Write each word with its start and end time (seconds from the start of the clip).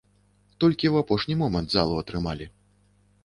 Толькі 0.63 0.89
ў 0.93 1.03
апошні 1.03 1.35
момант 1.43 1.69
залу 1.75 1.93
атрымалі. 2.05 2.45